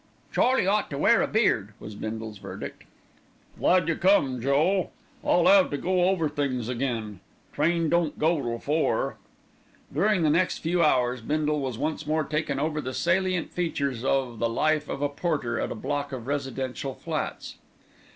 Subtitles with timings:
[0.33, 2.85] "Charlie ought to wear a beard," was Bindle's verdict.
[3.59, 4.89] "Glad you come, Joe.
[5.23, 7.19] I'll 'ave time to go over things again.
[7.53, 9.17] Train don't go till four."
[9.93, 14.39] During the next few hours Bindle was once more taken over the salient features of
[14.39, 17.57] the life of a porter at a block of residential flats.